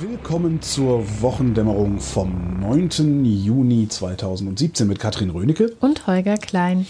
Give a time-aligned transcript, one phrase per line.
[0.00, 3.24] Willkommen zur Wochendämmerung vom 9.
[3.24, 6.86] Juni 2017 mit Katrin Rönecke und Holger Klein.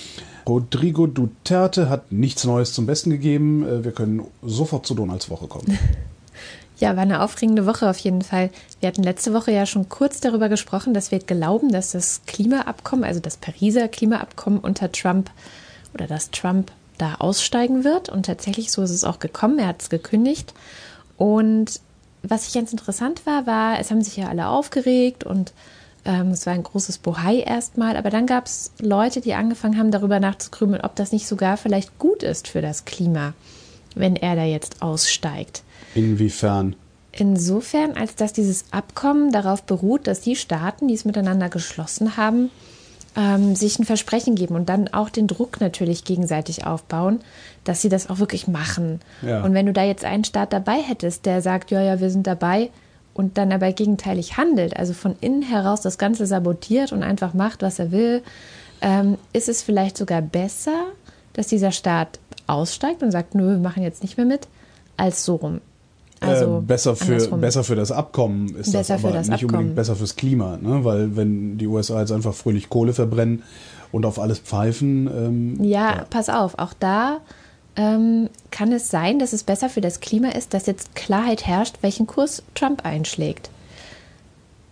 [0.47, 3.67] Rodrigo Duterte hat nichts Neues zum Besten gegeben.
[3.67, 5.79] Äh, wir können sofort zu Donalds Woche kommen.
[6.77, 8.51] Ja, war eine aufregende Woche auf jeden Fall.
[8.81, 13.05] Wir hatten letzte Woche ja schon kurz darüber gesprochen, dass wir glauben, dass das Klimaabkommen,
[13.05, 15.31] also das Pariser Klimaabkommen unter Trump
[15.95, 18.09] oder dass Trump da aussteigen wird.
[18.09, 19.61] Und tatsächlich so ist es auch gekommen.
[19.61, 20.53] Er hat es gekündigt.
[21.17, 21.81] Und
[22.27, 25.53] was ich ganz interessant war, war, es haben sich ja alle aufgeregt und
[26.05, 29.91] ähm, es war ein großes Bohai erstmal, aber dann gab es Leute, die angefangen haben,
[29.91, 33.35] darüber nachzukrümeln, ob das nicht sogar vielleicht gut ist für das Klima,
[33.95, 35.63] wenn er da jetzt aussteigt.
[35.95, 36.77] Inwiefern?
[37.13, 42.51] Insofern, als dass dieses Abkommen darauf beruht, dass die Staaten, die es miteinander geschlossen haben,
[43.17, 47.21] ähm, sich ein Versprechen geben und dann auch den Druck natürlich gegenseitig aufbauen,
[47.65, 49.01] dass sie das auch wirklich machen.
[49.23, 49.43] Ja.
[49.43, 52.27] Und wenn du da jetzt einen Staat dabei hättest, der sagt, ja, ja, wir sind
[52.27, 52.71] dabei
[53.15, 57.63] und dann aber gegenteilig handelt, also von innen heraus das Ganze sabotiert und einfach macht,
[57.63, 58.23] was er will,
[58.81, 60.87] ähm, ist es vielleicht sogar besser,
[61.33, 64.49] dass dieser Staat aussteigt und sagt, nö, wir machen jetzt nicht mehr mit,
[64.97, 65.61] als so rum.
[66.29, 69.55] Also äh, besser, für, besser für das Abkommen ist besser das aber das nicht Abkommen.
[69.55, 70.85] unbedingt besser fürs Klima, ne?
[70.85, 73.43] weil wenn die USA jetzt einfach fröhlich Kohle verbrennen
[73.93, 75.07] und auf alles pfeifen.
[75.07, 77.21] Ähm, ja, ja, pass auf, auch da
[77.77, 81.79] ähm, kann es sein, dass es besser für das Klima ist, dass jetzt Klarheit herrscht,
[81.81, 83.51] welchen Kurs Trump einschlägt.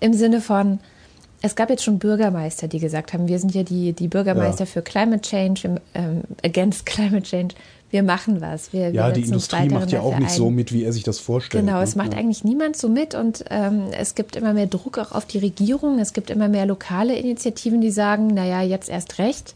[0.00, 0.78] Im Sinne von,
[1.42, 4.66] es gab jetzt schon Bürgermeister, die gesagt haben, wir sind ja die, die Bürgermeister ja.
[4.66, 7.54] für Climate Change, ähm, against Climate Change
[7.92, 8.72] wir machen was.
[8.72, 10.36] Wir, ja, wir die Industrie macht ja auch nicht ein.
[10.36, 11.64] so mit, wie er sich das vorstellt.
[11.64, 11.84] Genau, ne?
[11.84, 12.18] es macht ja.
[12.18, 15.98] eigentlich niemand so mit und ähm, es gibt immer mehr Druck auch auf die Regierung.
[15.98, 19.54] Es gibt immer mehr lokale Initiativen, die sagen, naja, jetzt erst recht.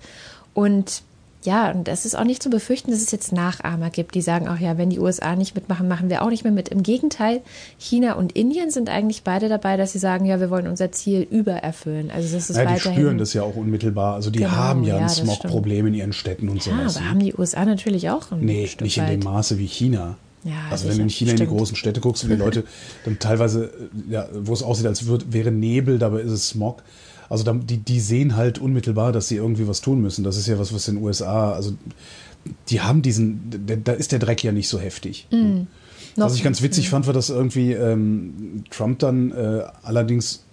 [0.53, 1.03] Und
[1.47, 4.49] ja, und es ist auch nicht zu befürchten, dass es jetzt Nachahmer gibt, die sagen
[4.49, 6.69] auch, ja, wenn die USA nicht mitmachen, machen wir auch nicht mehr mit.
[6.69, 7.41] Im Gegenteil,
[7.79, 11.27] China und Indien sind eigentlich beide dabei, dass sie sagen, ja, wir wollen unser Ziel
[11.31, 12.11] übererfüllen.
[12.11, 12.93] Also das ist ja, weiterhin.
[12.93, 14.15] Die spüren das ja auch unmittelbar.
[14.15, 16.97] Also die genau, haben ja, ja ein Smog-Problem in ihren Städten und ja, sowas.
[16.97, 19.13] Aber haben die USA natürlich auch ein Nee, Stück nicht weit.
[19.13, 20.17] in dem Maße wie China.
[20.43, 21.41] Ja, also wenn du in China stimmt.
[21.41, 22.65] in die großen Städte guckst, wo die Leute
[23.05, 23.71] dann teilweise,
[24.09, 26.83] ja, wo es aussieht, als würd, wäre Nebel, dabei ist es Smog.
[27.29, 30.25] Also die, die sehen halt unmittelbar, dass sie irgendwie was tun müssen.
[30.25, 31.75] Das ist ja was, was in den USA, also
[32.69, 35.27] die haben diesen, da ist der Dreck ja nicht so heftig.
[35.31, 35.63] Mm.
[36.17, 40.46] Was ich ganz witzig fand, war, dass irgendwie ähm, Trump dann äh, allerdings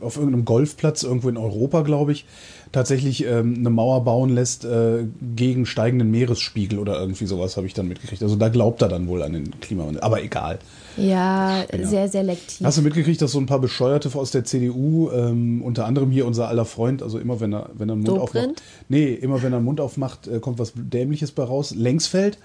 [0.00, 2.26] auf irgendeinem Golfplatz irgendwo in Europa, glaube ich,
[2.72, 5.04] tatsächlich ähm, eine Mauer bauen lässt äh,
[5.36, 8.22] gegen steigenden Meeresspiegel oder irgendwie sowas, habe ich dann mitgekriegt.
[8.22, 10.02] Also da glaubt er dann wohl an den Klimawandel.
[10.02, 10.58] Aber egal.
[10.96, 11.88] Ja, genau.
[11.88, 12.64] sehr selektiv.
[12.66, 16.26] Hast du mitgekriegt, dass so ein paar Bescheuerte aus der CDU, ähm, unter anderem hier
[16.26, 18.58] unser aller Freund, also immer wenn er, wenn er einen Mund Dobrindt?
[18.58, 18.62] aufmacht.
[18.88, 21.74] Nee, immer wenn er einen Mund aufmacht, äh, kommt was Dämliches bei raus.
[21.74, 22.38] Längsfeld.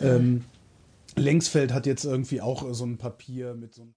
[0.00, 0.42] Ähm,
[1.16, 3.92] Längsfeld hat jetzt irgendwie auch so ein Papier mit so einem